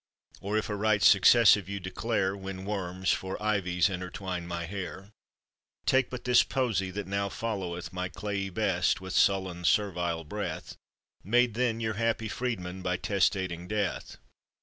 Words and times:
Or, 0.39 0.57
if 0.57 0.67
a 0.67 0.75
right 0.75 1.03
successive 1.03 1.69
you 1.69 1.79
declare 1.79 2.35
When 2.35 2.65
worms, 2.65 3.11
for 3.11 3.39
ivies, 3.39 3.87
intertwine 3.87 4.47
my 4.47 4.65
hair, 4.65 5.11
Take 5.85 6.09
but 6.09 6.23
this 6.23 6.41
Poesy 6.41 6.89
that 6.89 7.05
now 7.05 7.29
followeth 7.29 7.93
My 7.93 8.09
clayey 8.09 8.49
best 8.49 8.99
with 8.99 9.13
sullen 9.13 9.63
servile 9.63 10.23
breath, 10.23 10.75
Made 11.23 11.53
then 11.53 11.79
your 11.79 11.93
happy 12.01 12.29
freedman 12.29 12.81
by 12.81 12.97
testating 12.97 13.67
death. 13.67 14.17